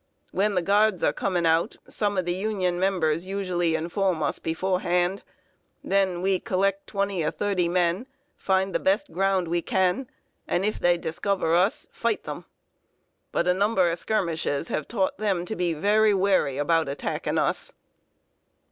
[0.31, 5.21] When the Guards are coming out, some of the Union members usually inform us beforehand;
[5.83, 10.09] then we collect twenty or thirty men, find the best ground we can,
[10.47, 12.45] and, if they discover us, fight them.
[13.31, 17.71] But a number of skirmishes have taught them to be very wary about attacking us."